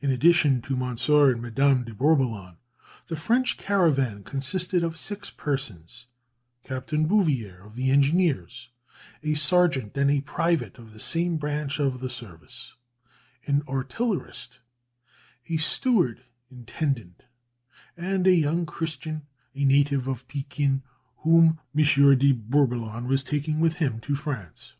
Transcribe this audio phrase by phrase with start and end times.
[0.00, 2.56] In addition to Monsieur and Madame de Bourboulon,
[3.08, 6.06] the French caravan consisted of six persons:
[6.64, 8.70] Captain Bouvier, of the Engineers;
[9.22, 12.76] a sergeant and a private of the same branch of the service;
[13.46, 14.60] an artillerist;
[15.50, 17.24] a steward (intendant);
[17.94, 20.82] and a young Christian, a native of Pekin,
[21.16, 21.84] whom M.
[22.18, 24.76] de Bourboulon was taking with him to France.